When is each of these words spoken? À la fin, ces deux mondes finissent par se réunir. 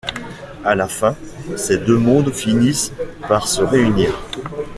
À 0.65 0.73
la 0.73 0.87
fin, 0.87 1.15
ces 1.55 1.77
deux 1.77 1.99
mondes 1.99 2.31
finissent 2.31 2.91
par 3.27 3.47
se 3.47 3.61
réunir. 3.61 4.09